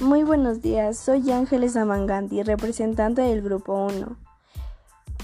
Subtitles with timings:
[0.00, 4.16] Muy buenos días, soy Ángeles Amangandi, representante del Grupo 1.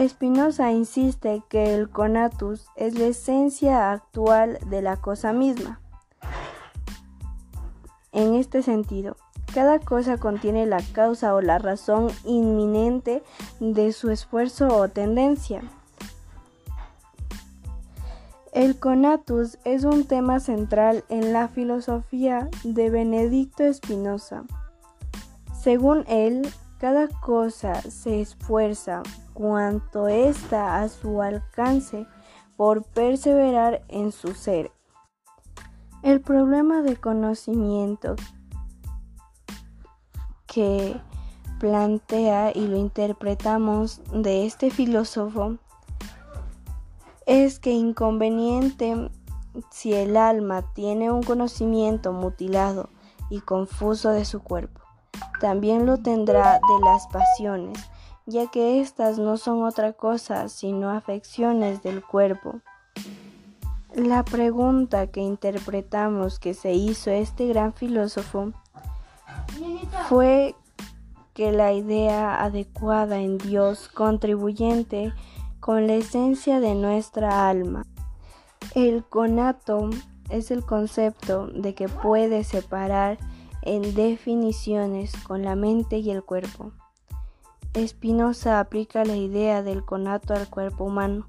[0.07, 5.80] Spinoza insiste que el conatus es la esencia actual de la cosa misma.
[8.12, 9.16] En este sentido,
[9.55, 13.23] cada cosa contiene la causa o la razón inminente
[13.61, 15.62] de su esfuerzo o tendencia.
[18.52, 24.45] El conatus es un tema central en la filosofía de Benedicto Spinoza.
[25.60, 29.02] Según él, cada cosa se esfuerza
[29.34, 32.07] cuanto está a su alcance
[32.57, 34.70] por perseverar en su ser.
[36.02, 38.15] El problema de conocimiento
[40.46, 41.01] que
[41.59, 45.57] plantea y lo interpretamos de este filósofo
[47.26, 49.10] es que inconveniente
[49.70, 52.88] si el alma tiene un conocimiento mutilado
[53.29, 54.88] y confuso de su cuerpo
[55.41, 57.79] también lo tendrá de las pasiones,
[58.27, 62.60] ya que éstas no son otra cosa sino afecciones del cuerpo.
[63.95, 68.53] La pregunta que interpretamos que se hizo este gran filósofo
[70.09, 70.55] fue
[71.34, 75.12] que la idea adecuada en Dios contribuyente
[75.60, 77.84] con la esencia de nuestra alma.
[78.75, 79.91] El conato
[80.31, 83.19] es el concepto de que puede separar
[83.62, 86.72] en definiciones con la mente y el cuerpo.
[87.76, 91.28] Spinoza aplica la idea del conato al cuerpo humano,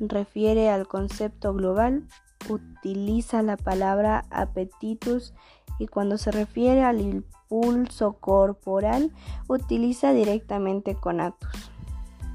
[0.00, 2.06] refiere al concepto global,
[2.48, 5.34] utiliza la palabra apetitus
[5.78, 9.12] y cuando se refiere al impulso corporal
[9.48, 11.70] utiliza directamente conatus.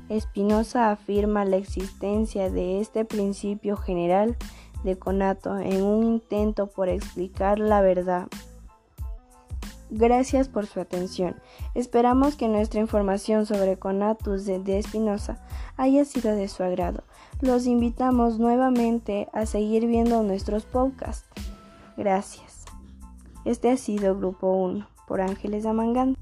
[0.09, 4.37] Spinoza afirma la existencia de este principio general
[4.83, 8.27] de conato en un intento por explicar la verdad
[9.89, 11.35] Gracias por su atención.
[11.73, 15.39] Esperamos que nuestra información sobre Conatus de Espinosa
[15.77, 17.03] haya sido de su agrado.
[17.39, 21.29] Los invitamos nuevamente a seguir viendo nuestros podcasts.
[21.95, 22.65] Gracias.
[23.45, 26.17] Este ha sido Grupo 1 por Ángeles Amangán.